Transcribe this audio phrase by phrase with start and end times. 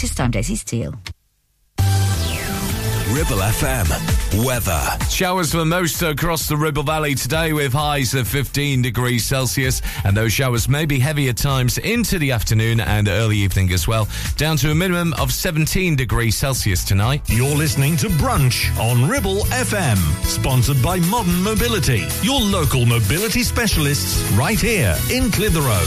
[0.00, 0.94] This time, Daisy Steele.
[3.10, 4.44] Ribble FM.
[4.44, 4.80] Weather.
[5.10, 9.82] Showers for most across the Ribble Valley today with highs of 15 degrees Celsius.
[10.04, 13.88] And those showers may be heavy at times into the afternoon and early evening as
[13.88, 14.06] well.
[14.36, 17.22] Down to a minimum of 17 degrees Celsius tonight.
[17.26, 19.96] You're listening to Brunch on Ribble FM.
[20.24, 22.06] Sponsored by Modern Mobility.
[22.22, 25.82] Your local mobility specialists right here in Clitheroe.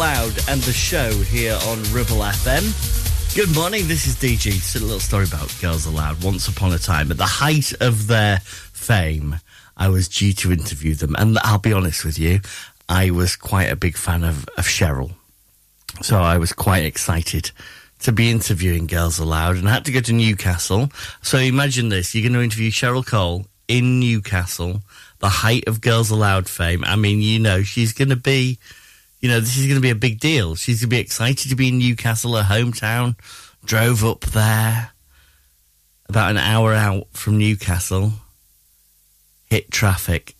[0.00, 3.34] Aloud and the show here on Ribble FM.
[3.36, 4.50] Good morning, this is DG.
[4.50, 6.24] Just a little story about Girls Aloud.
[6.24, 9.36] Once upon a time, at the height of their fame,
[9.76, 11.14] I was due to interview them.
[11.18, 12.40] And I'll be honest with you,
[12.88, 15.12] I was quite a big fan of, of Cheryl.
[16.00, 17.50] So I was quite excited
[17.98, 20.90] to be interviewing Girls Aloud and I had to go to Newcastle.
[21.20, 24.80] So imagine this you're going to interview Cheryl Cole in Newcastle,
[25.18, 26.84] the height of Girls Aloud fame.
[26.86, 28.58] I mean, you know, she's going to be
[29.20, 30.54] you know, this is going to be a big deal.
[30.54, 33.16] She's going to be excited to be in Newcastle, her hometown.
[33.64, 34.92] Drove up there
[36.08, 38.12] about an hour out from Newcastle,
[39.48, 40.34] hit traffic,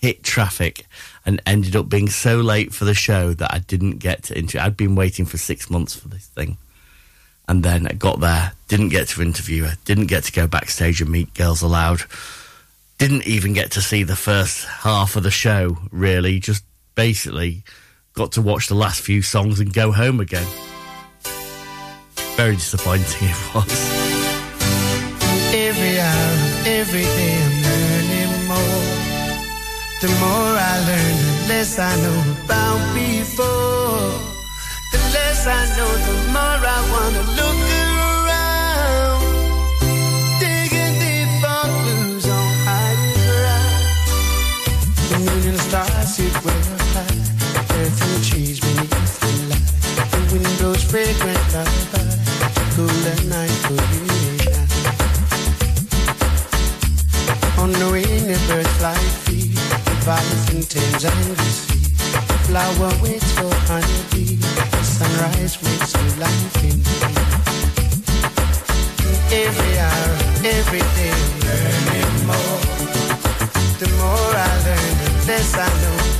[0.00, 0.86] hit traffic,
[1.24, 4.60] and ended up being so late for the show that I didn't get to interview.
[4.60, 6.58] I'd been waiting for six months for this thing.
[7.48, 11.00] And then I got there, didn't get to interview her, didn't get to go backstage
[11.00, 12.02] and meet Girls Aloud,
[12.98, 16.62] didn't even get to see the first half of the show, really, just
[16.98, 17.62] basically
[18.12, 20.48] got to watch the last few songs and go home again.
[22.34, 23.70] Very disappointing it was.
[25.54, 26.34] Every hour,
[26.66, 28.90] every day, I'm learning more.
[30.02, 34.18] The more I learn, the less I know about before.
[34.90, 37.60] The less I know, the more I wanna look
[38.26, 39.22] around.
[40.42, 41.70] Digging deep on
[43.30, 43.86] ground.
[45.10, 46.34] The moon and the stars sit
[48.22, 49.68] trees beneath the light.
[50.10, 52.08] The wind blows fragrant lullaby.
[52.74, 54.64] Cool at night for you and I.
[57.62, 59.52] On the wing, the birds fly free.
[59.54, 61.94] The violet and Thames and the sea.
[62.46, 64.36] Flower waits for honeybee.
[64.36, 67.12] The sunrise wakes new life in me.
[69.30, 70.12] Every hour,
[70.42, 72.60] every day, learning more.
[73.78, 76.17] The more I learn, the less I know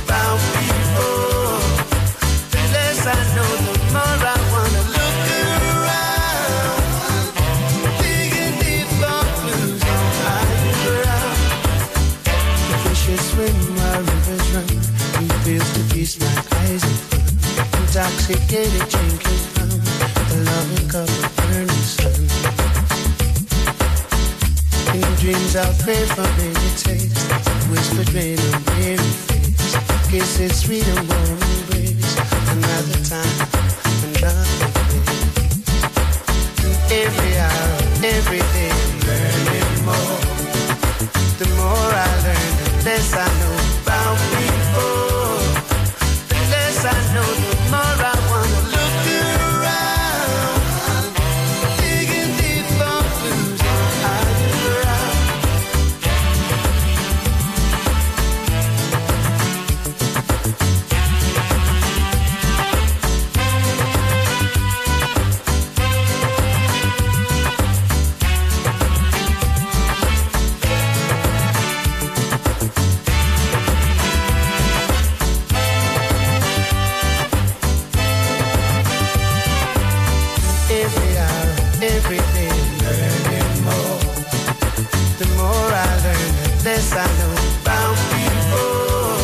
[17.89, 19.69] Intoxicated drinking from
[20.29, 22.21] I loving cup of burning sun.
[24.95, 26.27] In dreams I'll pray for
[26.77, 27.17] taste.
[27.71, 29.75] Whispered rain on weary face.
[30.09, 31.58] Kisses sweet and warm
[38.01, 38.71] Every day,
[39.05, 40.19] learning more.
[41.37, 43.28] The more I learn, the less I
[86.63, 89.17] less I know about people.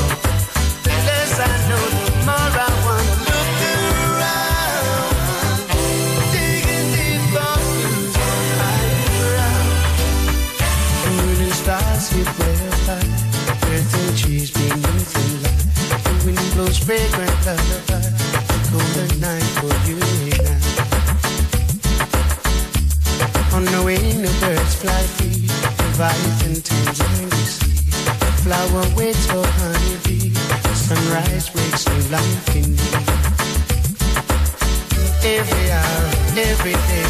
[0.83, 3.59] The less I know, the more I wanna look
[4.15, 5.09] around.
[6.31, 7.61] Digging deep on
[8.59, 9.69] higher ground.
[11.03, 11.53] The moon and
[11.99, 13.09] sit way up high.
[13.71, 15.63] Earth and trees beneath the light.
[16.03, 17.84] The wind blows fragrant lullaby.
[28.75, 30.33] For honeybee.
[30.73, 32.89] Sunrise wakes new life in me.
[35.23, 36.05] Every hour,
[36.35, 37.04] every day,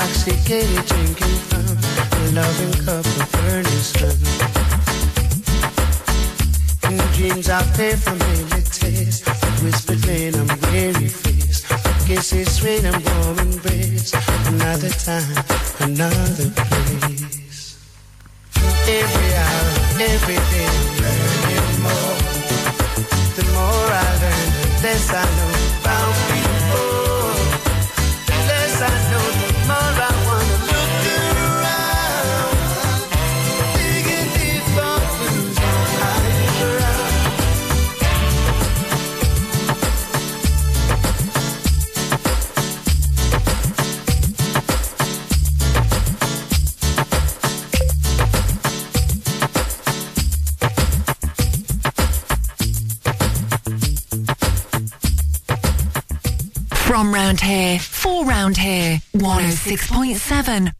[0.00, 4.16] Intoxicated drinking from a loving cup of burning sun.
[6.90, 9.28] In dreams I pray for many taste.
[9.62, 11.66] Whispered rain on weary face.
[12.06, 14.14] Kisses sweet and warm embrace.
[14.48, 15.44] Another time,
[15.80, 17.76] another place.
[18.88, 19.68] Every hour,
[20.00, 20.79] every day,
[60.14, 60.72] 106.7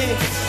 [0.00, 0.39] kick.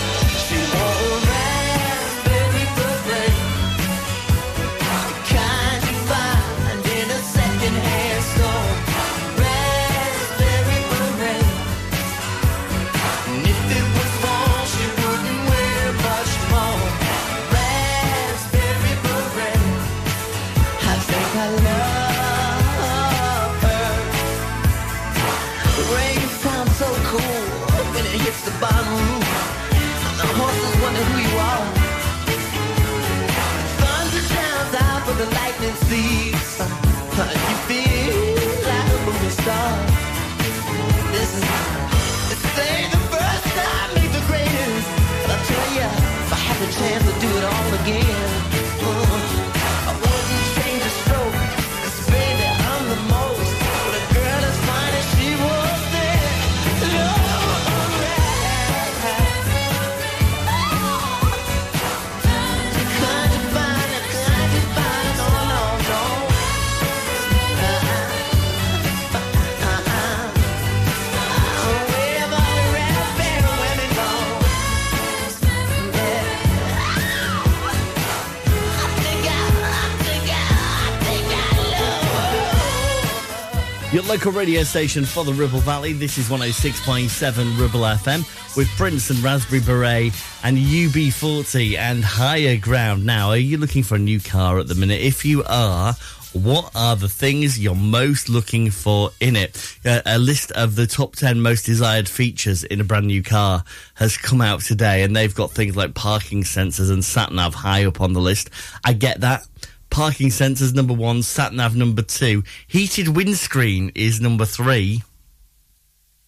[84.12, 85.94] Local radio station for the Ribble Valley.
[85.94, 90.12] This is 106.7 Ribble FM with Prince and Raspberry Beret
[90.44, 93.06] and UB40 and Higher Ground.
[93.06, 95.00] Now, are you looking for a new car at the minute?
[95.00, 95.94] If you are,
[96.34, 99.78] what are the things you're most looking for in it?
[99.86, 103.64] Uh, a list of the top 10 most desired features in a brand new car
[103.94, 107.86] has come out today, and they've got things like parking sensors and sat nav high
[107.86, 108.50] up on the list.
[108.84, 109.48] I get that.
[109.92, 115.04] Parking sensors number one, sat nav number two, heated windscreen is number three.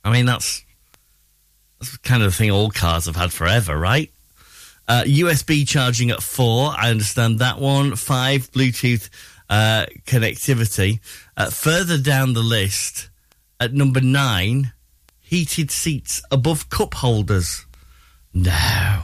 [0.03, 0.63] I mean, that's
[1.79, 4.11] that's kind of the thing all cars have had forever, right?
[4.87, 7.95] Uh, USB charging at four, I understand that one.
[7.95, 9.09] Five, Bluetooth
[9.49, 10.99] uh, connectivity.
[11.37, 13.09] Uh, further down the list,
[13.59, 14.73] at number nine,
[15.21, 17.65] heated seats above cup holders.
[18.33, 19.03] No.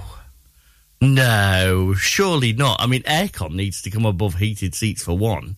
[1.02, 2.82] No, surely not.
[2.82, 5.56] I mean, aircon needs to come above heated seats for one.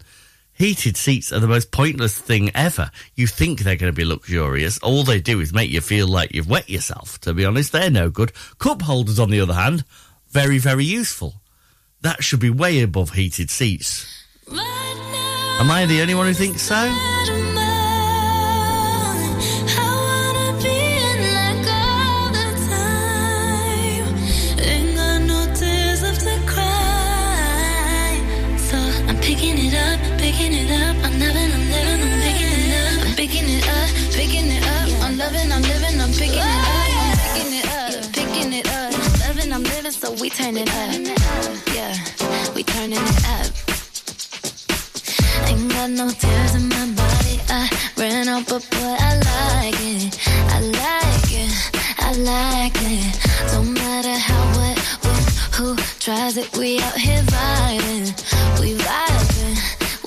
[0.54, 2.92] Heated seats are the most pointless thing ever.
[3.16, 4.78] You think they're going to be luxurious.
[4.80, 7.72] All they do is make you feel like you've wet yourself, to be honest.
[7.72, 8.32] They're no good.
[8.60, 9.84] Cup holders, on the other hand,
[10.30, 11.42] very, very useful.
[12.02, 14.06] That should be way above heated seats.
[14.52, 17.61] Am I the only one who thinks so?
[40.36, 40.92] Turn it up.
[41.76, 41.96] Yeah,
[42.56, 43.52] we turning it up.
[45.50, 47.40] Ain't got no tears in my body.
[47.50, 50.20] I ran out, but boy, I like it.
[50.56, 51.52] I like it.
[52.00, 53.20] I like it.
[53.52, 55.22] Don't matter how, what, when,
[55.58, 56.56] who tries it.
[56.58, 58.14] We out here vibing.
[58.62, 59.58] We vibing.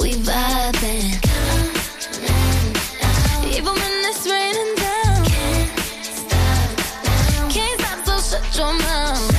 [0.01, 1.07] We vibing.
[3.57, 5.25] Even when it's raining down.
[7.51, 9.34] Can't stop, so shut your mouth.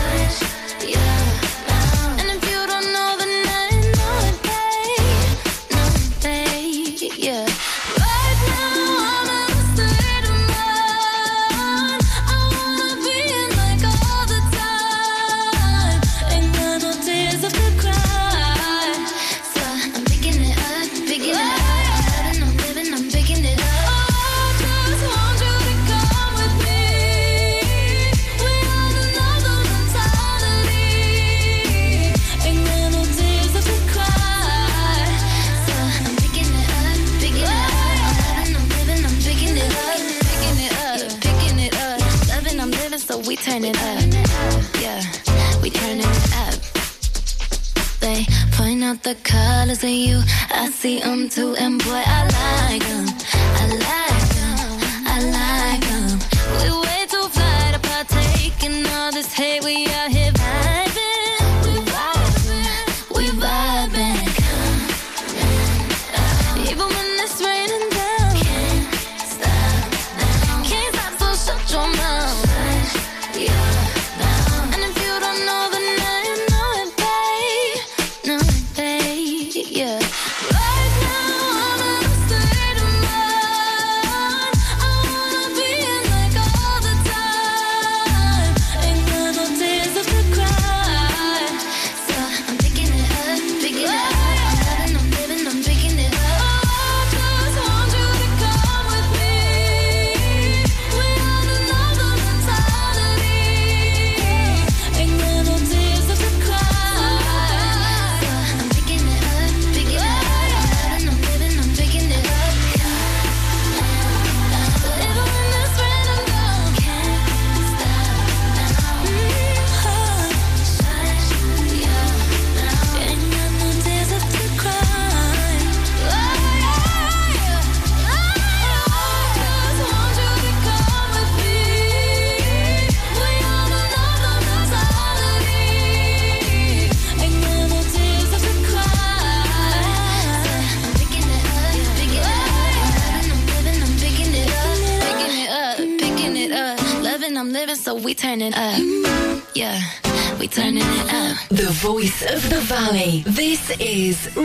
[153.80, 154.36] Is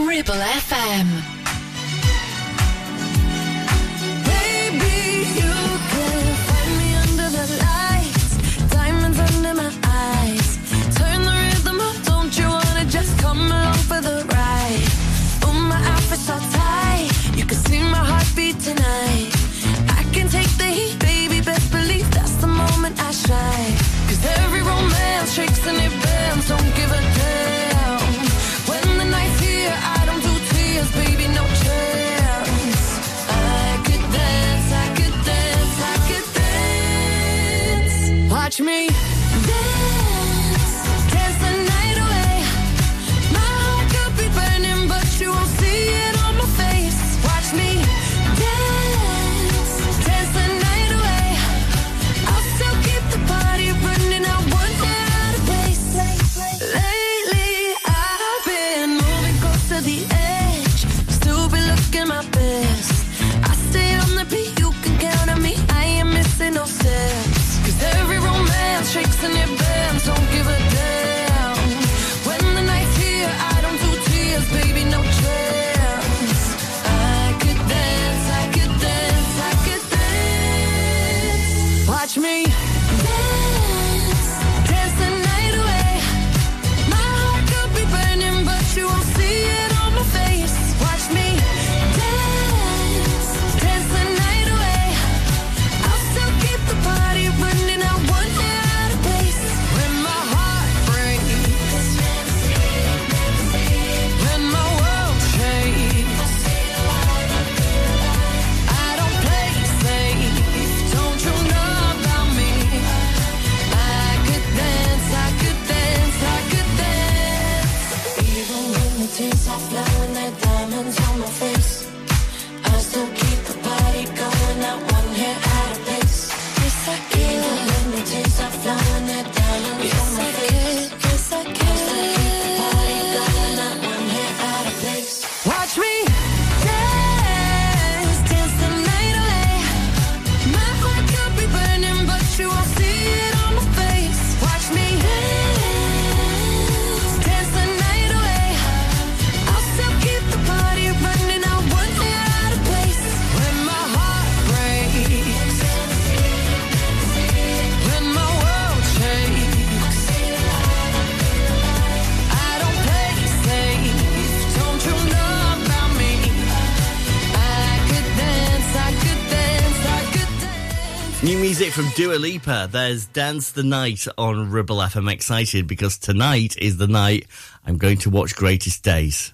[171.71, 172.69] from Dua Lipa.
[172.71, 174.97] There's Dance the Night on Ribble FM.
[174.97, 177.27] I'm excited because tonight is the night
[177.65, 179.33] I'm going to watch Greatest Days.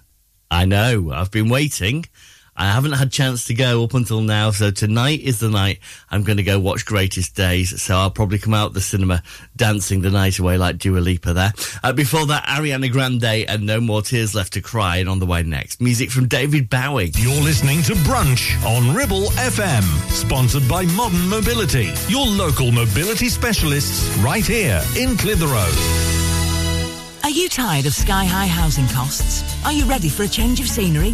[0.51, 2.05] I know, I've been waiting.
[2.57, 6.23] I haven't had chance to go up until now, so tonight is the night I'm
[6.23, 7.79] going to go watch Greatest Days.
[7.79, 9.21] So I'll probably come out the cinema
[9.55, 11.53] dancing the night away like Dua Lipa there.
[11.83, 15.27] Uh, before that, Ariana Grande and No More Tears Left to Cry, and on the
[15.27, 17.11] way next, music from David Bowie.
[17.15, 24.17] You're listening to Brunch on Ribble FM, sponsored by Modern Mobility, your local mobility specialists
[24.17, 25.71] right here in Clitheroe.
[27.23, 29.43] Are you tired of sky high housing costs?
[29.63, 31.13] Are you ready for a change of scenery?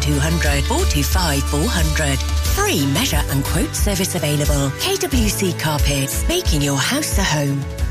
[0.01, 2.19] 01200 425 400.
[2.55, 4.69] Free measure and quote service available.
[4.81, 7.90] KWC Carpets, making your house a home.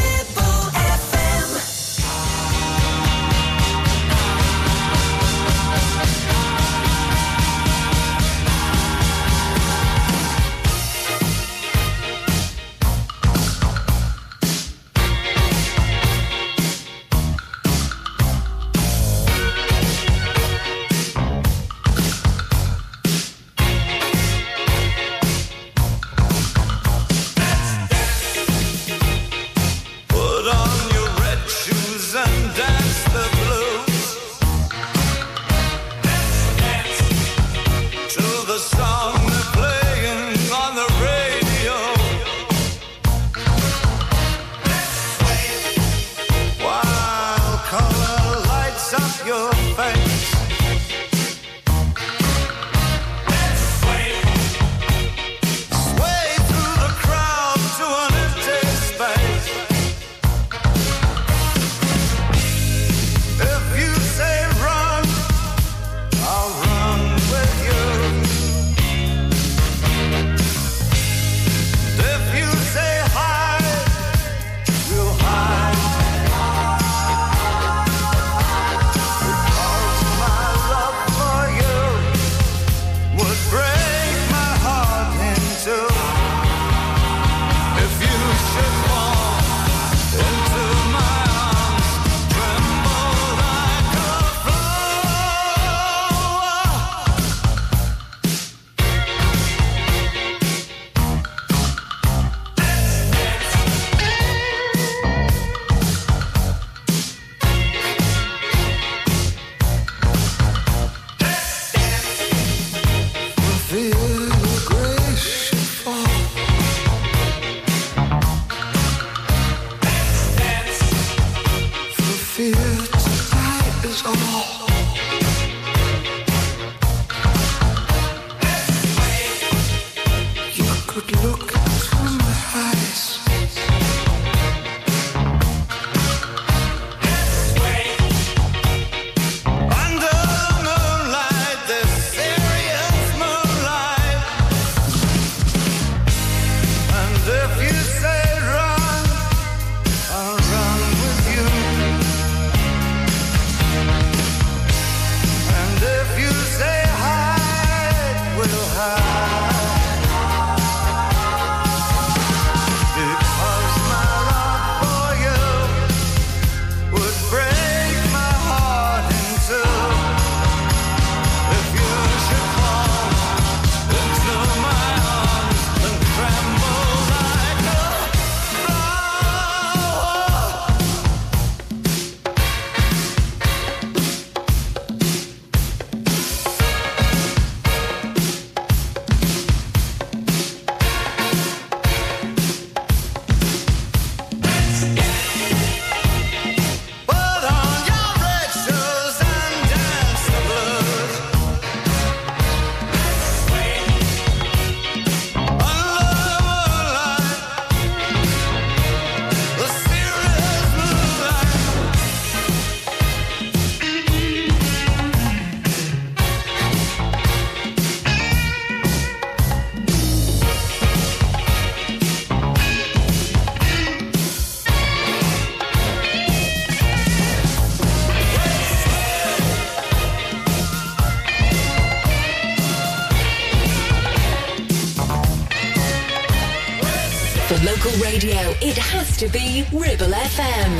[239.21, 240.71] to be Ribble FM.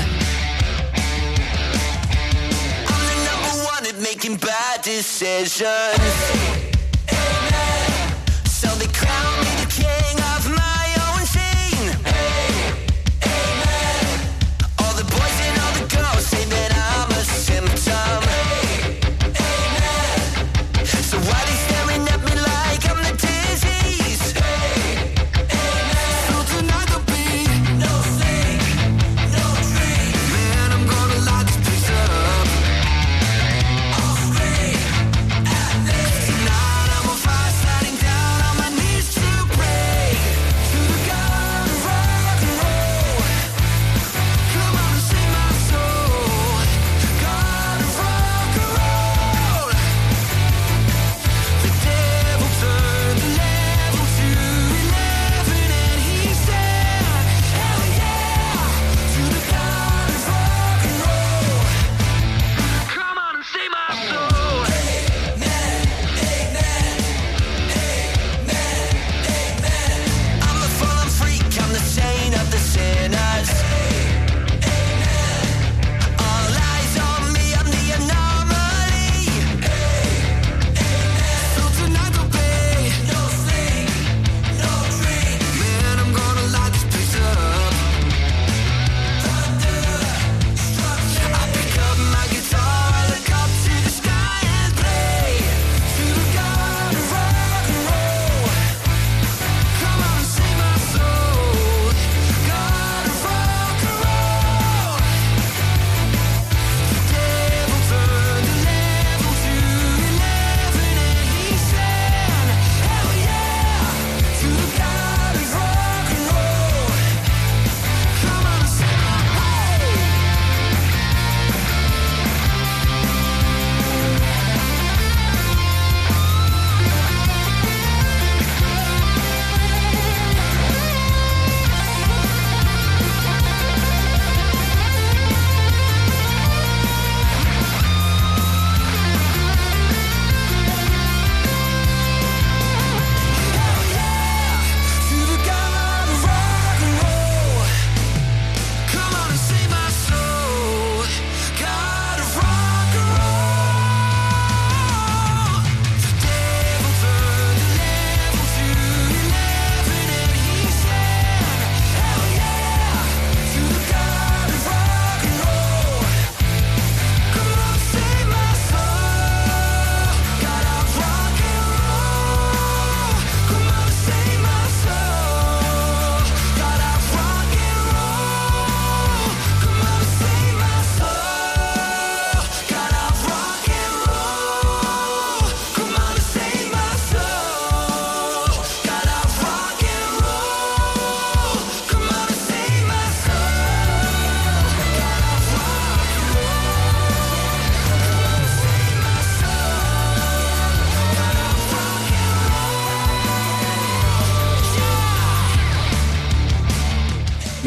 [2.87, 6.60] I'm the number one at making bad decisions.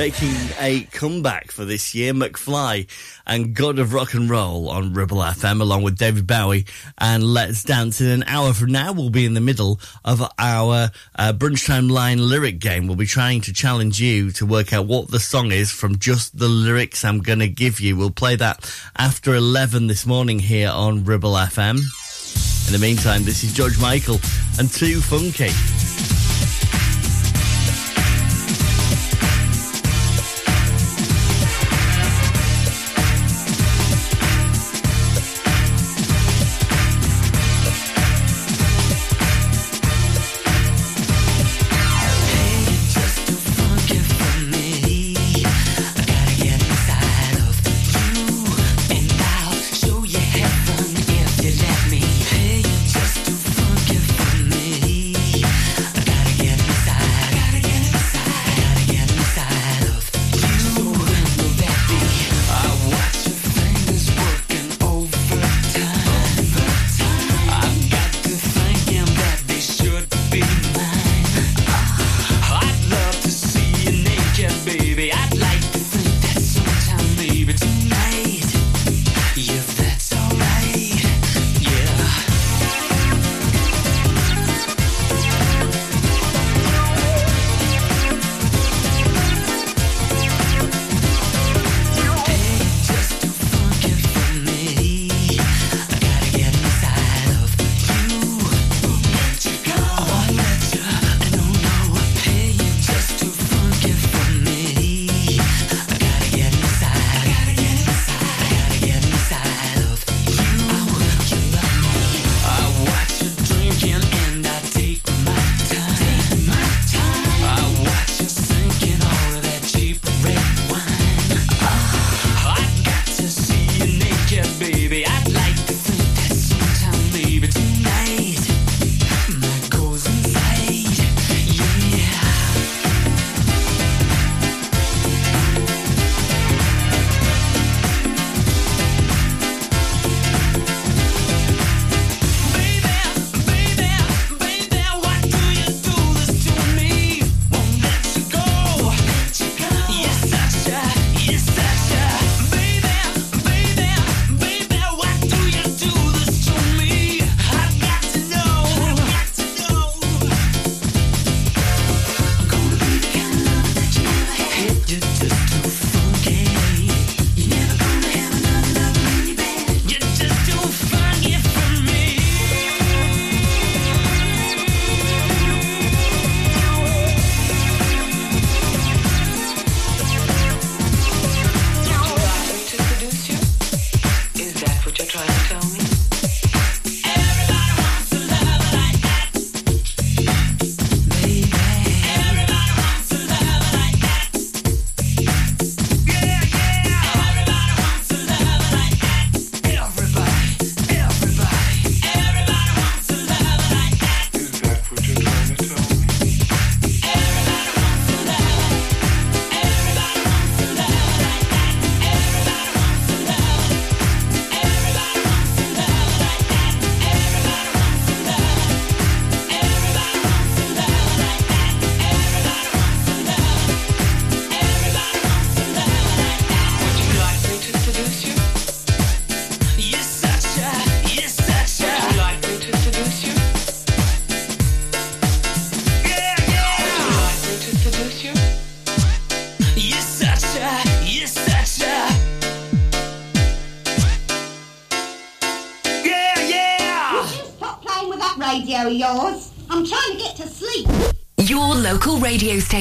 [0.04, 2.12] making a comeback for this year.
[2.12, 2.86] McFly
[3.26, 6.66] and God of Rock and Roll on Ribble FM, along with David Bowie
[6.98, 8.02] and Let's Dance.
[8.02, 12.18] In an hour from now, we'll be in the middle of our uh, Brunchtime Line
[12.18, 12.86] lyric game.
[12.86, 16.38] We'll be trying to challenge you to work out what the song is from just
[16.38, 17.96] the lyrics I'm going to give you.
[17.96, 21.78] We'll play that after 11 this morning here on Ribble FM.
[22.66, 24.20] In the meantime, this is George Michael
[24.58, 25.83] and Too Funky.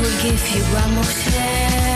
[0.00, 1.87] will give you one more chance.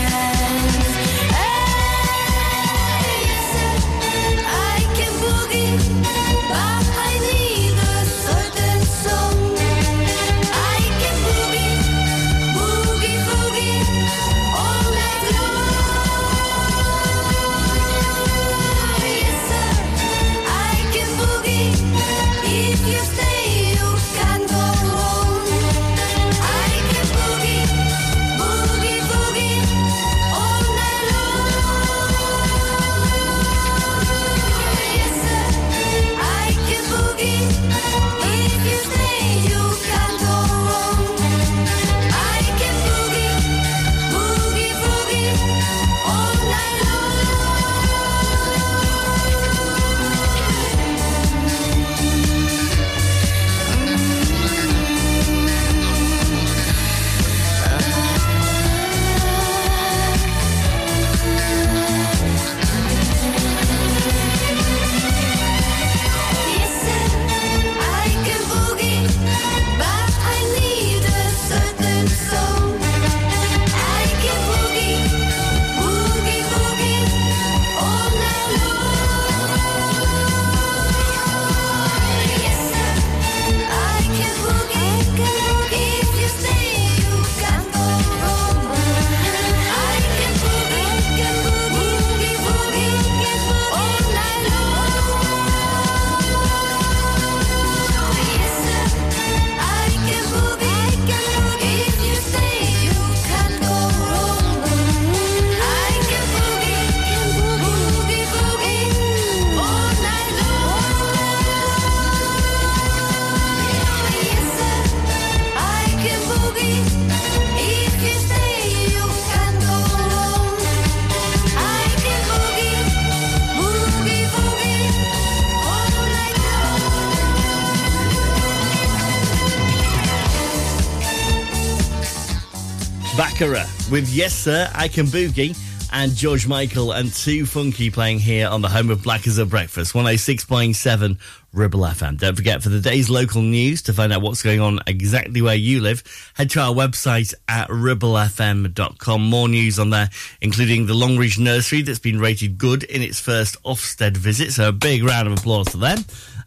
[133.92, 135.54] with Yes Sir, I Can Boogie
[135.92, 139.44] and George Michael and Too Funky playing here on the home of Black as a
[139.44, 141.18] Breakfast, 106.7
[141.52, 142.16] Ribble FM.
[142.16, 145.54] Don't forget for the day's local news to find out what's going on exactly where
[145.54, 149.22] you live, head to our website at ribblefm.com.
[149.22, 150.08] More news on there,
[150.40, 154.52] including the Longridge Nursery that's been rated good in its first Ofsted visit.
[154.52, 155.98] So a big round of applause for them.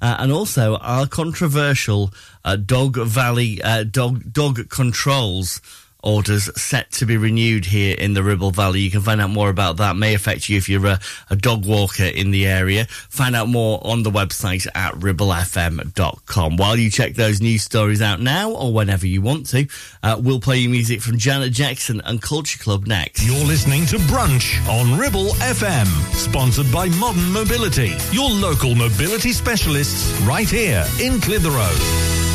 [0.01, 2.11] Uh, and also our controversial
[2.43, 5.61] uh, Dog Valley uh, dog, dog Controls
[6.05, 8.81] orders set to be renewed here in the Ribble Valley.
[8.81, 9.95] You can find out more about that.
[9.95, 10.99] May affect you if you're a,
[11.29, 12.85] a dog walker in the area.
[12.85, 16.57] Find out more on the website at ribblefm.com.
[16.57, 19.67] While you check those news stories out now or whenever you want to,
[20.03, 23.25] uh, we'll play you music from Janet Jackson and Culture Club next.
[23.25, 30.19] You're listening to Brunch on Ribble FM, sponsored by Modern Mobility, your local mobility specialists
[30.21, 32.34] right here in Clitheroe.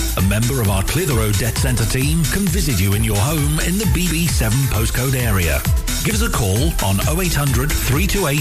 [0.21, 3.77] A member of our Clitheroe Debt Centre team can visit you in your home in
[3.77, 5.61] the BB7 postcode area.
[6.03, 8.39] Give us a call on 0800 328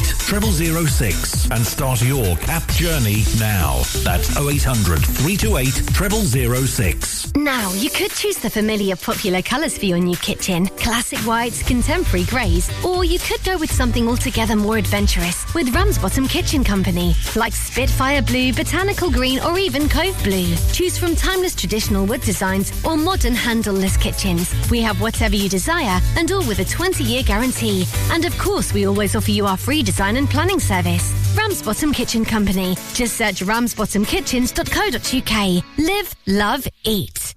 [0.87, 3.83] 0006 and start your CAP journey now.
[4.03, 5.69] That's 0800 328
[6.67, 7.35] 0006.
[7.37, 12.25] Now, you could choose the familiar popular colours for your new kitchen classic whites, contemporary
[12.25, 17.53] greys, or you could go with something altogether more adventurous with Ramsbottom Kitchen Company, like
[17.53, 20.55] Spitfire Blue, Botanical Green, or even Cove Blue.
[20.73, 24.53] Choose from timeless traditional wood designs or modern handleless kitchens.
[24.71, 27.87] We have whatever you desire and all with a 20 year guarantee.
[28.11, 31.15] And of course, we always offer you our free design and planning service.
[31.37, 32.75] Ramsbottom Kitchen Company.
[32.93, 35.65] Just search ramsbottomkitchens.co.uk.
[35.79, 37.37] Live, love, eat.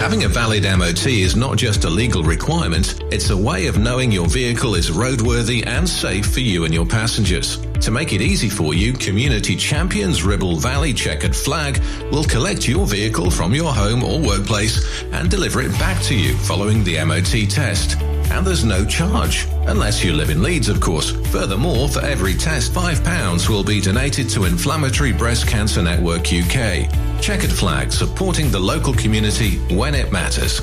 [0.00, 4.10] Having a valid MOT is not just a legal requirement, it's a way of knowing
[4.10, 7.64] your vehicle is roadworthy and safe for you and your passengers.
[7.80, 12.86] To make it easy for you, Community Champions Ribble Valley Checkered Flag will collect your
[12.86, 17.50] vehicle from your home or workplace and deliver it back to you following the MOT
[17.50, 18.00] test.
[18.30, 21.10] And there's no charge, unless you live in Leeds, of course.
[21.28, 26.90] Furthermore, for every test, £5 will be donated to Inflammatory Breast Cancer Network UK.
[27.20, 30.62] Checkered Flag, supporting the local community when it matters.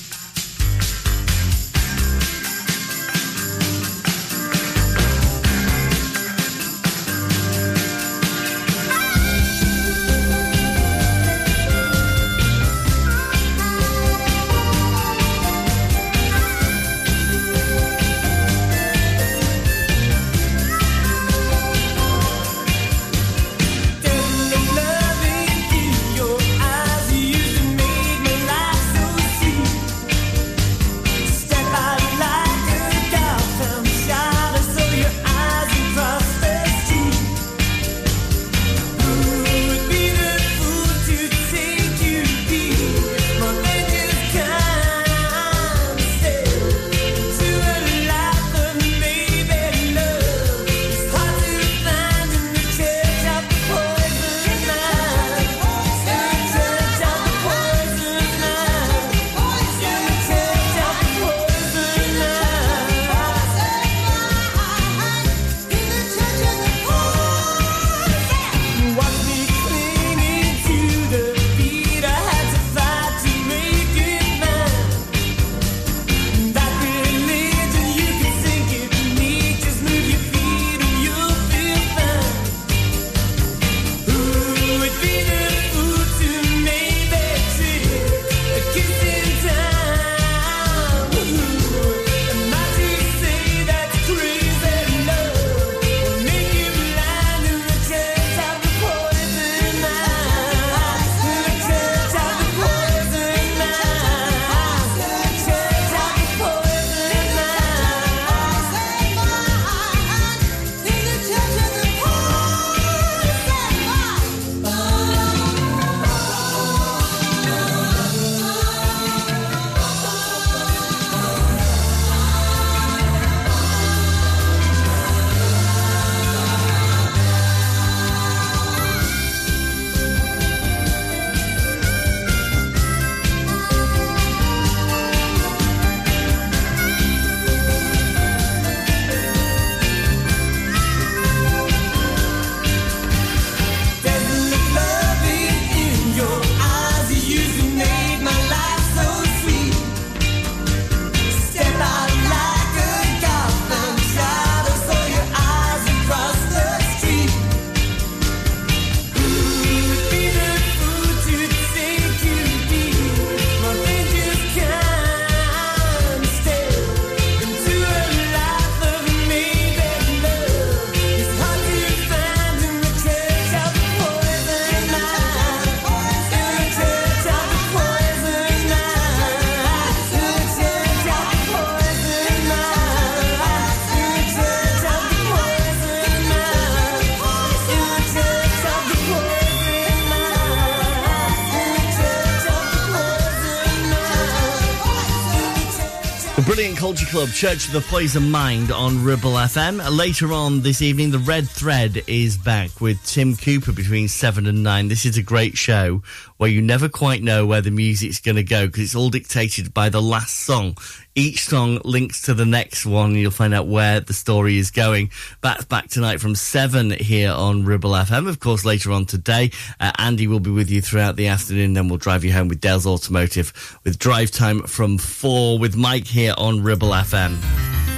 [196.91, 199.97] Culture Club, Church of the Poison Mind on Ribble FM.
[199.97, 204.61] Later on this evening, The Red Thread is back with Tim Cooper between 7 and
[204.61, 204.89] 9.
[204.89, 206.01] This is a great show
[206.35, 209.73] where you never quite know where the music's going to go because it's all dictated
[209.73, 210.75] by the last song.
[211.13, 214.71] Each song links to the next one and you'll find out where the story is
[214.71, 215.11] going.
[215.41, 218.27] That's back tonight from 7 here on Ribble FM.
[218.27, 221.73] Of course, later on today, uh, Andy will be with you throughout the afternoon.
[221.73, 226.07] Then we'll drive you home with Dale's Automotive with drive time from 4 with Mike
[226.07, 227.90] here on Ribble FM.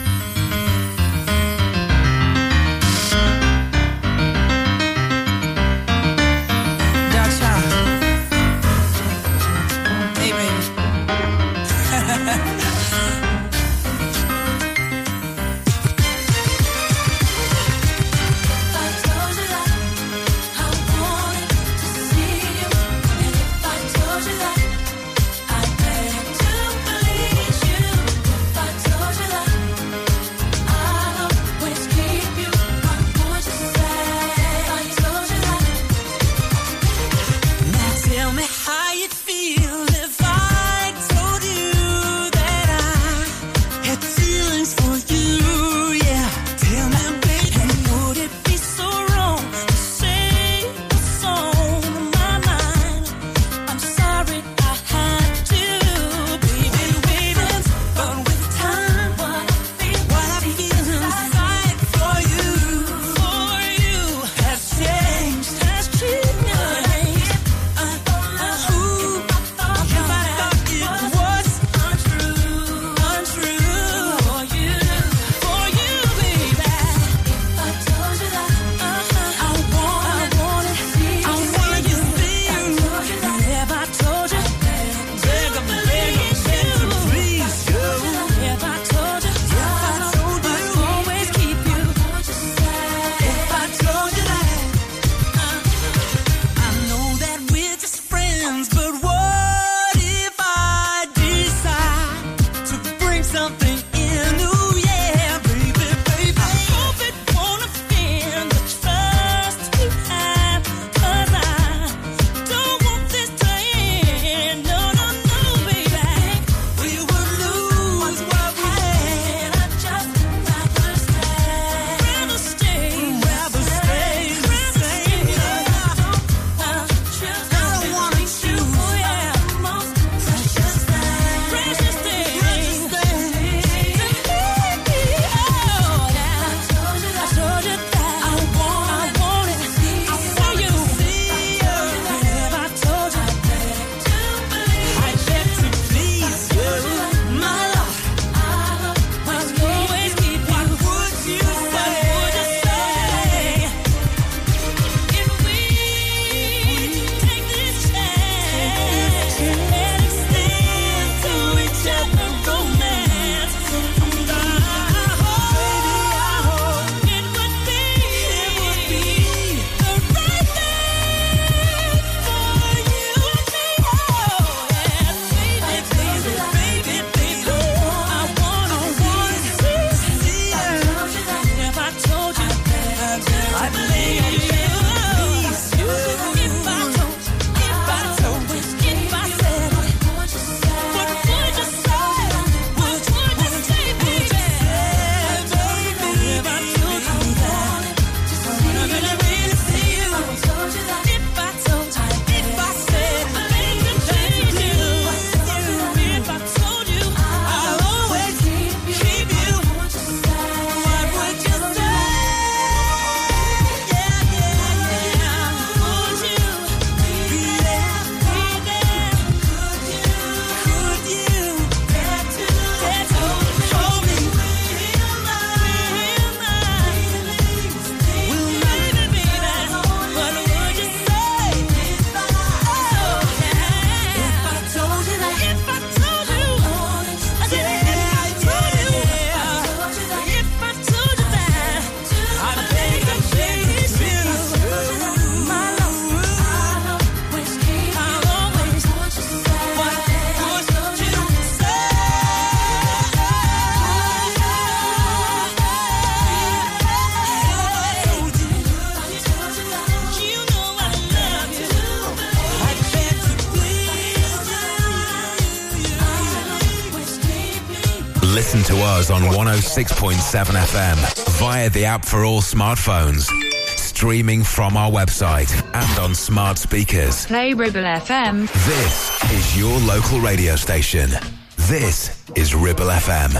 [269.23, 270.15] On 106.7
[270.55, 273.29] FM via the app for all smartphones.
[273.77, 277.25] Streaming from our website and on smart speakers.
[277.27, 278.51] Play Ribble FM.
[278.65, 281.09] This is your local radio station.
[281.55, 283.31] This is Ribble FM.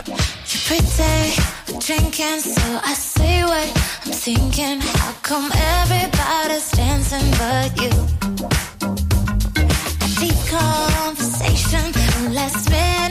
[0.68, 3.68] Pretty, drinking, so I say what
[4.06, 4.80] I'm thinking.
[4.80, 7.90] How come everybody's dancing but you?
[10.02, 11.92] A deep conversation,
[12.30, 13.03] a last minute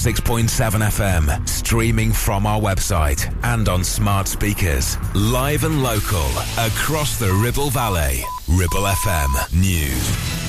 [0.00, 4.96] 106.7 FM, streaming from our website and on smart speakers.
[5.14, 6.24] Live and local,
[6.56, 8.24] across the Ribble Valley.
[8.48, 10.40] Ribble FM News.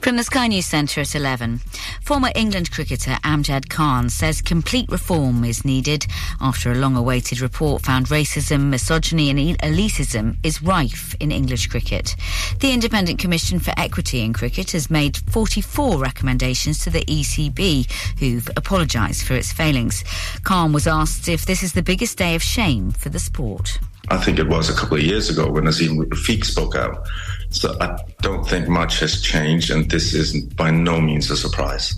[0.00, 1.58] From the Sky News Centre at 11,
[2.02, 6.06] former England cricketer Amjad Khan says complete reform is needed
[6.40, 12.16] after a long awaited report found racism, misogyny, and elitism is rife in English cricket.
[12.60, 17.88] The Independent Commission for Equity in Cricket has made 44 recommendations to the ECB,
[18.18, 20.02] who've apologised for its failings.
[20.42, 23.78] Khan was asked if this is the biggest day of shame for the sport.
[24.08, 27.06] I think it was a couple of years ago when Azeem Rafiq spoke out.
[27.50, 31.94] So I don't think much has changed, and this is by no means a surprise.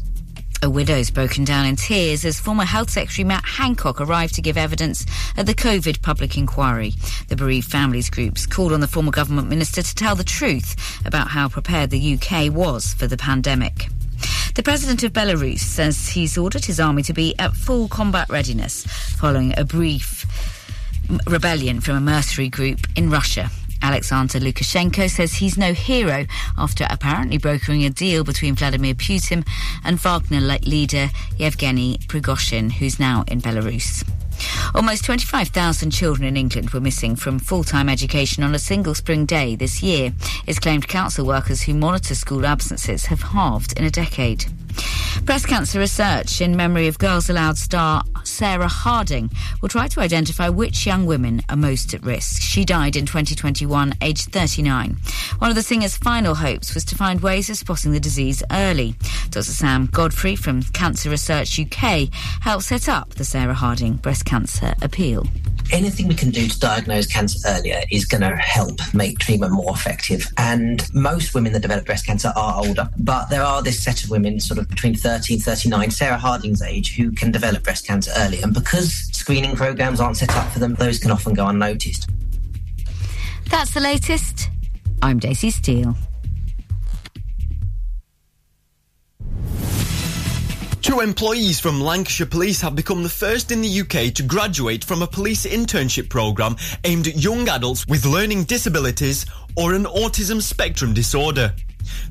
[0.63, 4.59] A widow's broken down in tears as former Health Secretary Matt Hancock arrived to give
[4.59, 5.07] evidence
[5.39, 6.93] at the COVID public inquiry.
[7.29, 11.29] The bereaved families groups called on the former government minister to tell the truth about
[11.29, 13.89] how prepared the UK was for the pandemic.
[14.55, 18.85] The president of Belarus says he's ordered his army to be at full combat readiness
[19.17, 20.27] following a brief
[21.27, 23.51] rebellion from a mercenary group in Russia.
[23.83, 26.26] Alexander Lukashenko says he's no hero
[26.57, 29.47] after apparently brokering a deal between Vladimir Putin
[29.85, 34.05] and Wagner le- leader Yevgeny Prigozhin, who's now in Belarus.
[34.74, 39.26] Almost 25,000 children in England were missing from full time education on a single spring
[39.26, 40.12] day this year.
[40.47, 44.47] It's claimed council workers who monitor school absences have halved in a decade.
[45.25, 50.49] Breast cancer research in memory of Girls Aloud star Sarah Harding will try to identify
[50.49, 52.43] which young women are most at risk.
[52.43, 54.97] She died in 2021, aged 39.
[55.39, 58.95] One of the singer's final hopes was to find ways of spotting the disease early.
[59.31, 59.43] Dr.
[59.43, 62.09] Sam Godfrey from Cancer Research UK
[62.41, 65.27] helped set up the Sarah Harding Breast Cancer Appeal.
[65.73, 69.73] Anything we can do to diagnose cancer earlier is going to help make treatment more
[69.73, 70.27] effective.
[70.37, 74.11] And most women that develop breast cancer are older, but there are this set of
[74.11, 78.12] women, sort of between 30 and 39, Sarah Harding's age, who can develop breast cancer
[78.16, 78.43] early.
[78.43, 82.09] And because screening programs aren't set up for them, those can often go unnoticed.
[83.49, 84.49] That's the latest.
[85.03, 85.97] I'm Daisy Steele.
[90.83, 95.03] Two employees from Lancashire Police have become the first in the UK to graduate from
[95.03, 99.26] a police internship programme aimed at young adults with learning disabilities
[99.57, 101.55] or an autism spectrum disorder.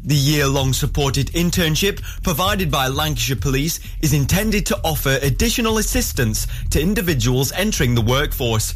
[0.06, 6.46] The year long supported internship provided by Lancashire Police is intended to offer additional assistance
[6.70, 8.76] to individuals entering the workforce.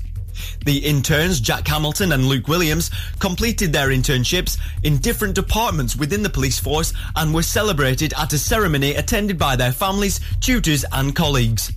[0.66, 6.30] The interns, Jack Hamilton and Luke Williams, completed their internships in different departments within the
[6.30, 11.72] police force and were celebrated at a ceremony attended by their families, tutors and colleagues.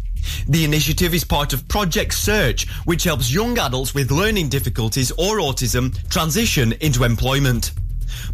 [0.49, 5.39] The initiative is part of Project Search, which helps young adults with learning difficulties or
[5.39, 7.73] autism transition into employment.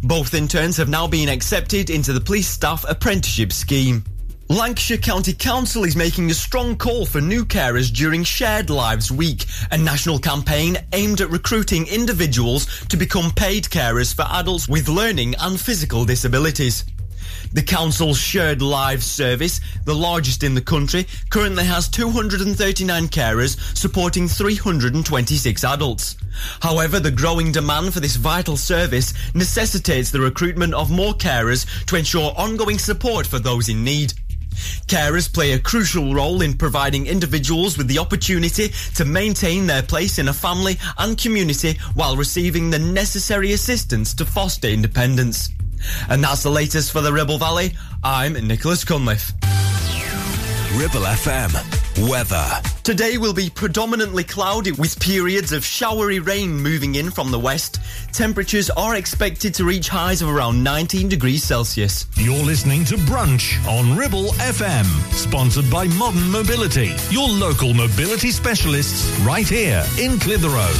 [0.01, 4.03] Both interns have now been accepted into the police staff apprenticeship scheme.
[4.53, 9.45] Lancashire County Council is making a strong call for new carers during Shared Lives Week,
[9.71, 15.33] a national campaign aimed at recruiting individuals to become paid carers for adults with learning
[15.39, 16.83] and physical disabilities.
[17.53, 24.27] The council's Shared Lives service, the largest in the country, currently has 239 carers supporting
[24.27, 26.15] 326 adults.
[26.61, 31.95] However, the growing demand for this vital service necessitates the recruitment of more carers to
[31.95, 34.13] ensure ongoing support for those in need.
[34.87, 40.19] Carers play a crucial role in providing individuals with the opportunity to maintain their place
[40.19, 45.49] in a family and community while receiving the necessary assistance to foster independence.
[46.09, 47.73] And that's the latest for the Ribble Valley.
[48.03, 49.33] I'm Nicholas Cunliffe.
[50.75, 51.82] Ribble FM.
[51.97, 52.45] Weather.
[52.83, 57.79] Today will be predominantly cloudy with periods of showery rain moving in from the west.
[58.11, 62.07] Temperatures are expected to reach highs of around 19 degrees Celsius.
[62.17, 69.17] You're listening to Brunch on Ribble FM, sponsored by Modern Mobility, your local mobility specialists
[69.19, 70.73] right here in Clitheroe.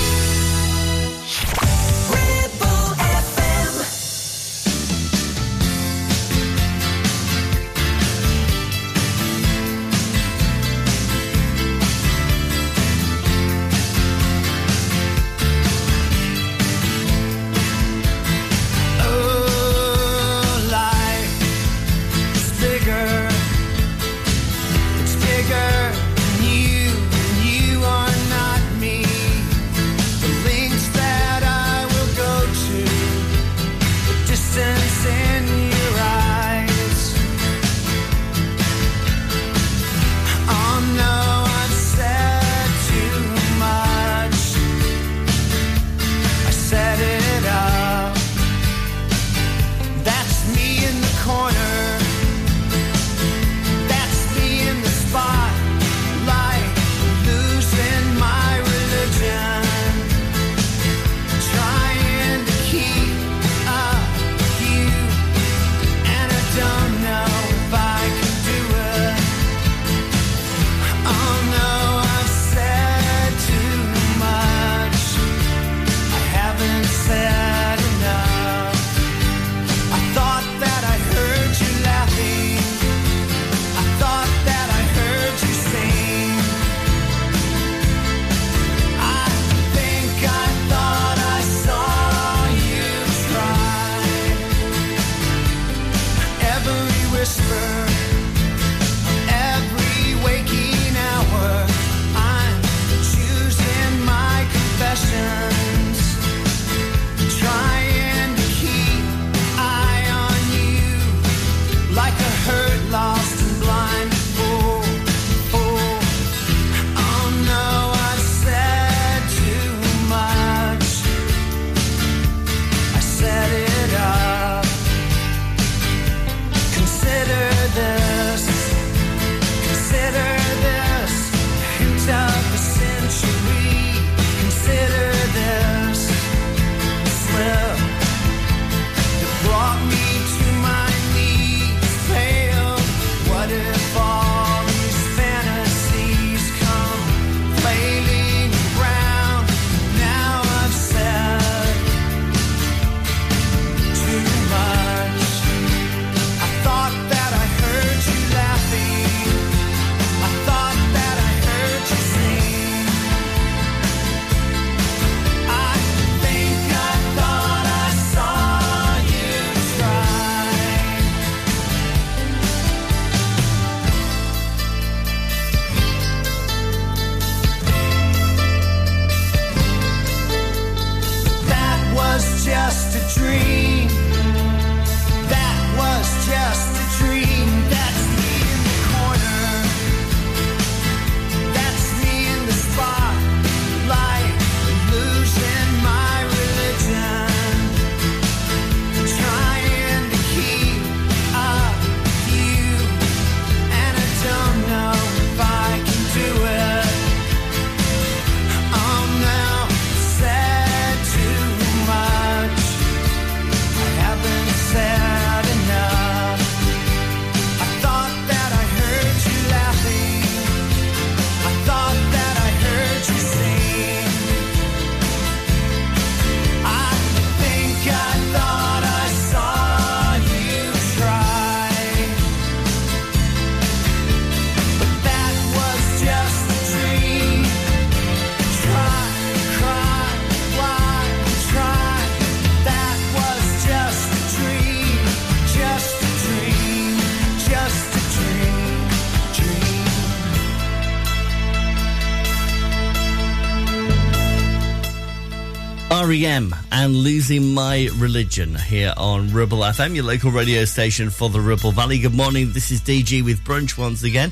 [256.34, 261.74] And Losing My Religion here on Ribble FM, your local radio station for the Ribble
[261.74, 262.00] Valley.
[262.00, 264.32] Good morning, this is DG with Brunch once again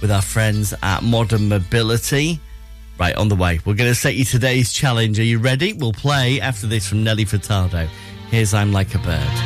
[0.00, 2.40] with our friends at Modern Mobility.
[2.98, 5.20] Right, on the way, we're going to set you today's challenge.
[5.20, 5.72] Are you ready?
[5.72, 7.86] We'll play after this from Nelly Furtado.
[8.28, 9.45] Here's I'm Like a Bird.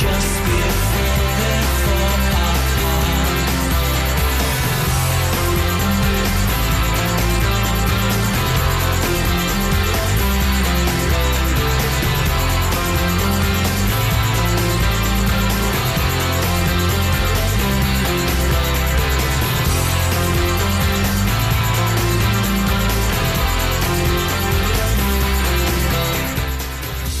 [0.00, 0.37] Just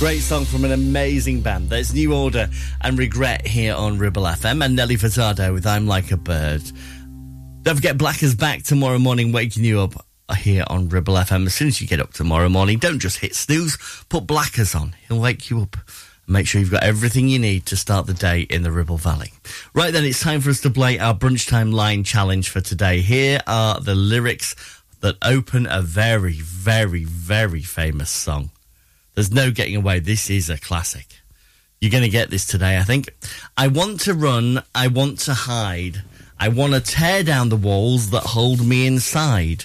[0.08, 1.68] Great song from an amazing band.
[1.68, 2.48] There's New Order
[2.80, 6.62] and Regret here on Ribble FM and Nelly Furtado with I'm Like a Bird.
[7.60, 10.06] Don't forget Black is back tomorrow morning, waking you up
[10.38, 11.44] here on Ribble FM.
[11.44, 13.76] As soon as you get up tomorrow morning, don't just hit snooze,
[14.08, 14.94] put Blackers on.
[15.06, 15.76] He'll wake you up.
[16.26, 19.34] Make sure you've got everything you need to start the day in the Ribble Valley.
[19.74, 23.02] Right then, it's time for us to play our Brunch Time Line Challenge for today.
[23.02, 24.56] Here are the lyrics
[25.00, 28.52] that open a very, very, very famous song.
[29.18, 29.98] There's no getting away.
[29.98, 31.06] This is a classic.
[31.80, 33.12] You're going to get this today, I think.
[33.56, 34.62] I want to run.
[34.76, 36.04] I want to hide.
[36.38, 39.64] I want to tear down the walls that hold me inside.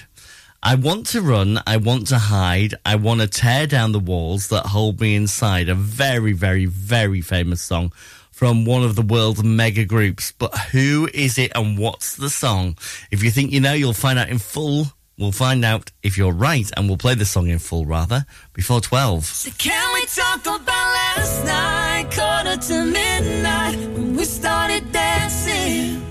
[0.60, 1.60] I want to run.
[1.68, 2.74] I want to hide.
[2.84, 5.68] I want to tear down the walls that hold me inside.
[5.68, 7.92] A very, very, very famous song
[8.32, 10.32] from one of the world's mega groups.
[10.32, 12.76] But who is it and what's the song?
[13.12, 14.86] If you think you know, you'll find out in full.
[15.16, 18.80] We'll find out if you're right, and we'll play the song in full, rather, before
[18.80, 19.24] 12.
[19.24, 26.02] So can we talk about last night, quarter to midnight, when we started dancing?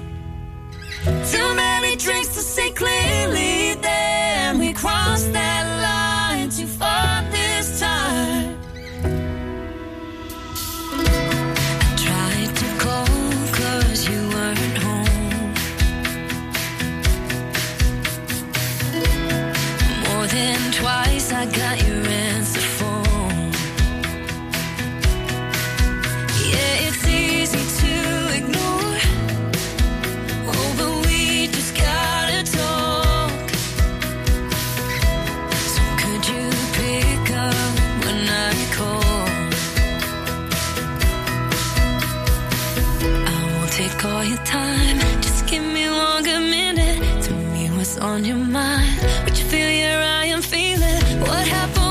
[1.03, 3.52] Too many drinks to see clearly,
[43.73, 44.82] take all your time.
[48.03, 48.99] On your mind.
[49.23, 51.21] What you feel, yeah, I am feeling.
[51.21, 51.82] What happened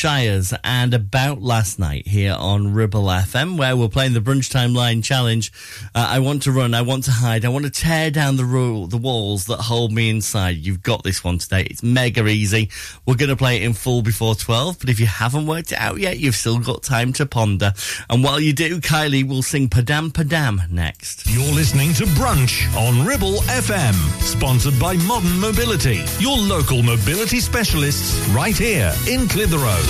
[0.00, 4.72] Shires and about last night here on Ribble FM, where we're playing the Brunch Time
[4.72, 5.52] Line Challenge.
[5.94, 8.86] Uh, I want to run, I want to hide, I want to tear down the
[8.88, 10.56] the walls that hold me inside.
[10.56, 11.66] You've got this one today.
[11.68, 12.70] It's mega easy.
[13.04, 15.78] We're going to play it in full before 12, but if you haven't worked it
[15.78, 17.74] out yet, you've still got time to ponder.
[18.08, 21.28] And while you do, Kylie will sing Padam Padam next.
[21.28, 28.26] You're listening to Brunch on Ribble FM, sponsored by Modern Mobility, your local mobility specialists
[28.30, 29.89] right here in Clitheroe.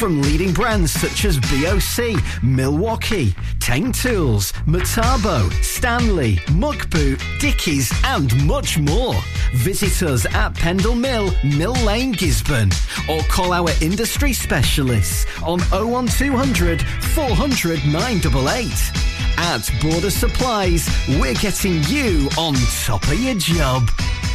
[0.00, 8.78] From leading brands such as BOC, Milwaukee, Teng Tools, Metabo, Stanley, Muckboot, Dickies and much
[8.78, 9.14] more.
[9.56, 12.72] Visit us at Pendle Mill, Mill Lane, Gisburn
[13.10, 18.72] or call our industry specialists on 01200 400 988.
[19.36, 20.88] At Border Supplies,
[21.20, 22.54] we're getting you on
[22.86, 23.90] top of your job.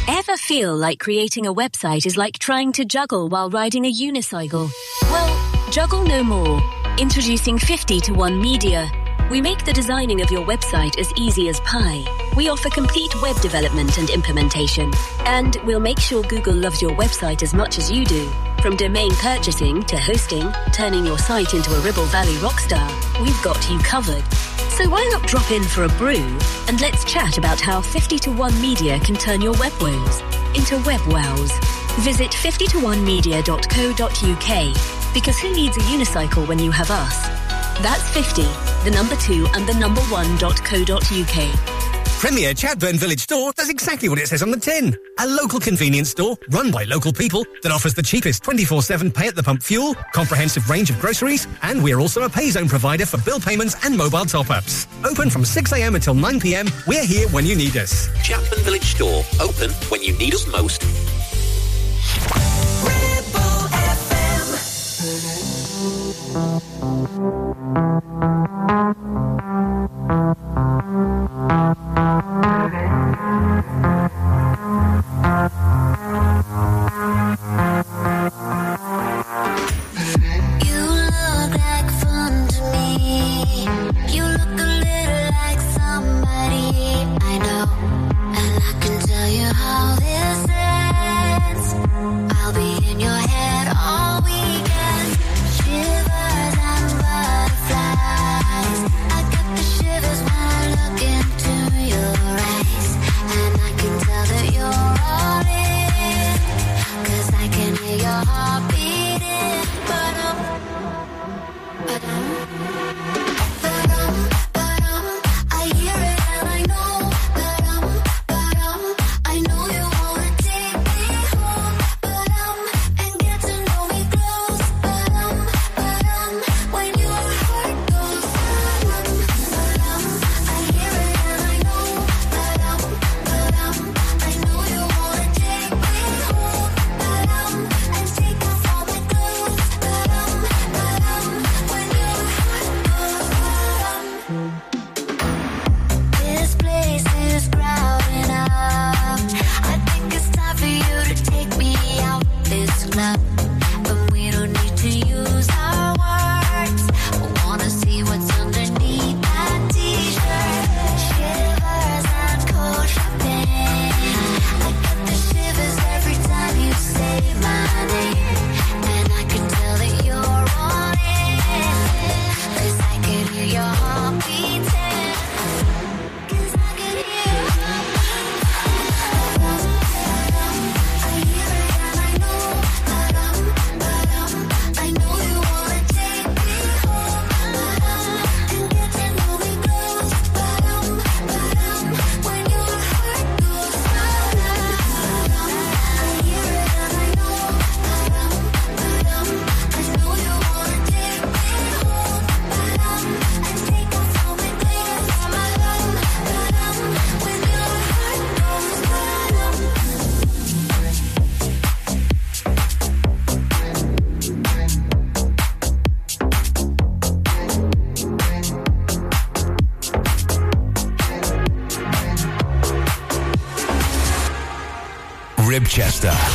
[0.06, 4.70] Ever feel like creating a website is like trying to juggle while riding a unicycle?
[5.02, 6.62] Well, juggle no more.
[6.98, 8.90] Introducing 50 to 1 Media.
[9.30, 12.04] We make the designing of your website as easy as pie.
[12.36, 14.92] We offer complete web development and implementation.
[15.24, 18.30] And we'll make sure Google loves your website as much as you do.
[18.62, 22.88] From domain purchasing to hosting, turning your site into a Ribble Valley rockstar,
[23.20, 24.24] we've got you covered.
[24.72, 26.38] So why not drop in for a brew
[26.68, 30.20] and let's chat about how 50 to 1 Media can turn your web woes
[30.54, 31.75] into web wows.
[32.00, 37.26] Visit 50to1media.co.uk because who needs a unicycle when you have us?
[37.80, 38.42] That's 50,
[38.84, 41.58] the number 2 and the number 1.co.uk.
[42.18, 44.96] Premier Chatburn Village Store does exactly what it says on the tin.
[45.18, 49.34] A local convenience store run by local people that offers the cheapest 24-7 pay at
[49.34, 53.18] the pump fuel, comprehensive range of groceries, and we're also a pay zone provider for
[53.18, 54.86] bill payments and mobile top-ups.
[55.04, 58.08] Open from 6am until 9pm, we're here when you need us.
[58.26, 60.82] Chatburn Village Store, open when you need us most.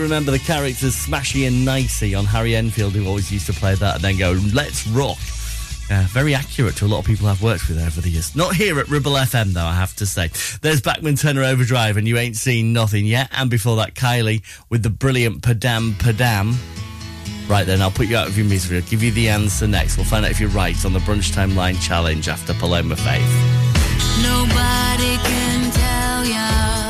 [0.00, 3.96] Remember the characters Smashy and Nicey on Harry Enfield, who always used to play that
[3.96, 5.18] and then go, let's rock.
[5.90, 8.36] Uh, very accurate to a lot of people I've worked with over the years.
[8.36, 10.30] Not here at Ribble FM, though, I have to say.
[10.62, 13.28] There's Bachman Turner Overdrive, and you ain't seen nothing yet.
[13.32, 16.54] And before that, Kylie with the brilliant Padam Padam.
[17.48, 18.78] Right then, I'll put you out of your misery.
[18.78, 19.96] I'll give you the answer next.
[19.96, 23.22] We'll find out if you're right on the Brunch Time Line Challenge after Paloma Faith.
[24.22, 26.89] Nobody can tell ya.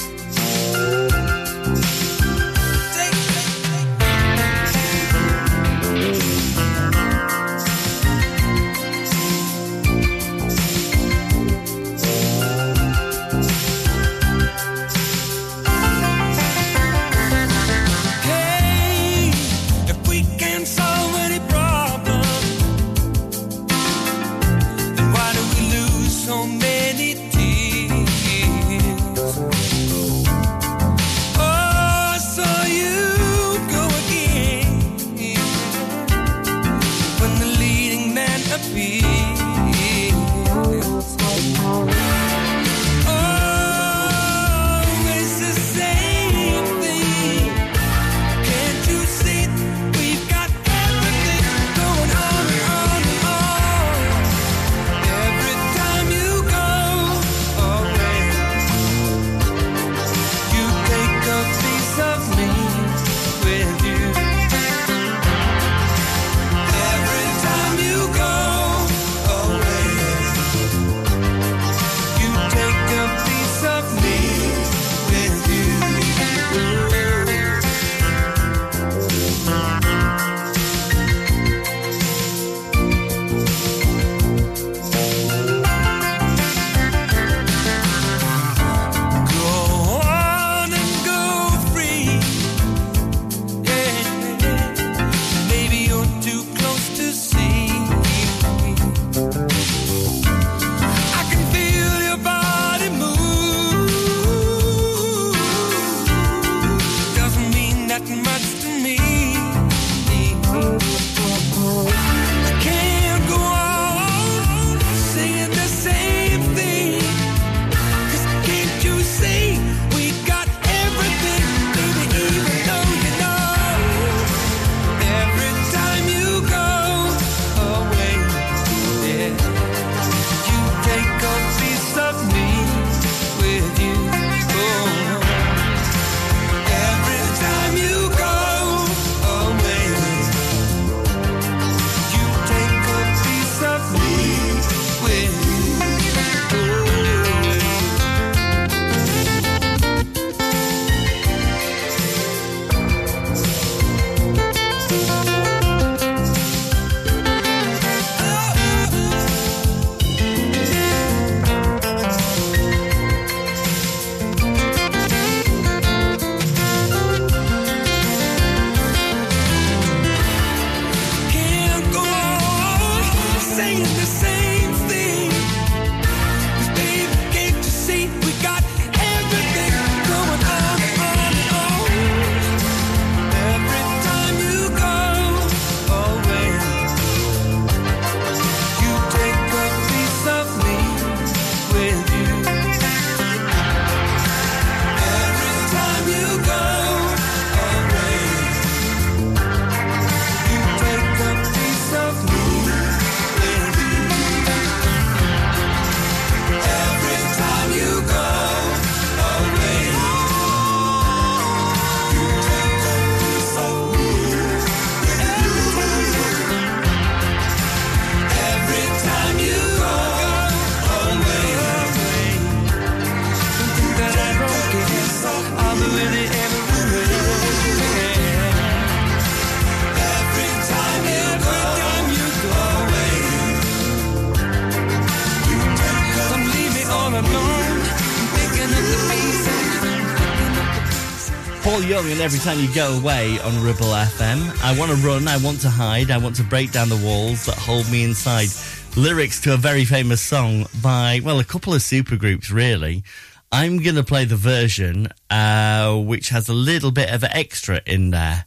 [242.09, 245.61] And every time you go away on Ribble FM, I want to run, I want
[245.61, 248.49] to hide, I want to break down the walls that hold me inside.
[248.97, 253.03] Lyrics to a very famous song by, well, a couple of supergroups, really.
[253.51, 257.81] I'm going to play the version uh, which has a little bit of an extra
[257.85, 258.45] in there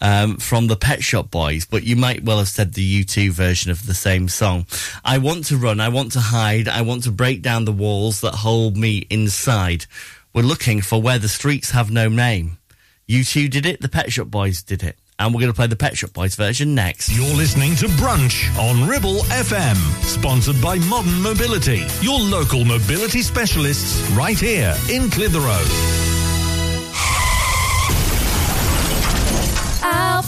[0.00, 3.70] um, from the Pet Shop Boys, but you might well have said the U2 version
[3.70, 4.66] of the same song.
[5.04, 8.20] I want to run, I want to hide, I want to break down the walls
[8.22, 9.86] that hold me inside.
[10.34, 12.58] We're looking for where the streets have no name.
[13.08, 14.96] U2 did it, the Pet Shop Boys did it.
[15.18, 17.08] And we're going to play the Pet Shop Boys version next.
[17.16, 24.10] You're listening to Brunch on Ribble FM, sponsored by Modern Mobility, your local mobility specialists
[24.10, 25.64] right here in Clitheroe.
[29.80, 30.26] Help!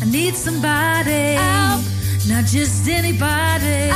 [0.00, 1.34] I need somebody.
[1.34, 1.84] Help!
[2.30, 3.90] not just anybody.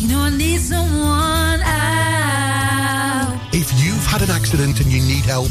[0.00, 3.38] You know I need someone out.
[3.52, 5.50] If you've had an accident and you need help,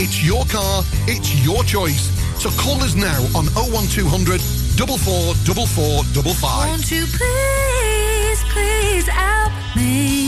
[0.00, 2.12] It's your car, it's your choice.
[2.40, 6.68] So call us now on 01200 444455.
[6.68, 10.27] Won't you please, please help me?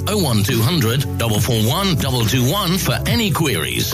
[0.07, 3.93] 01200 441 221 for any queries.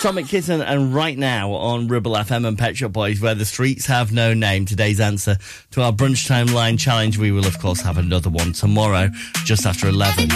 [0.00, 3.84] Atomic Kitten and right now on Ribble FM and Pet Shop Boys, where the streets
[3.84, 4.64] have no name.
[4.64, 5.36] Today's answer
[5.72, 7.18] to our brunch time line challenge.
[7.18, 9.10] We will, of course, have another one tomorrow,
[9.44, 10.30] just after 11.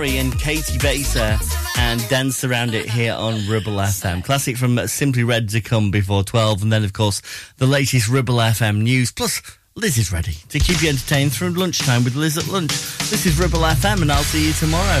[0.00, 1.38] And Katie Baser
[1.76, 4.24] and Dance Around It here on Ribble FM.
[4.24, 6.62] Classic from Simply Red to come before 12.
[6.62, 7.20] And then, of course,
[7.58, 9.12] the latest Ribble FM news.
[9.12, 9.42] Plus,
[9.76, 12.72] Liz is ready to keep you entertained through lunchtime with Liz at lunch.
[13.10, 15.00] This is Ribble FM, and I'll see you tomorrow.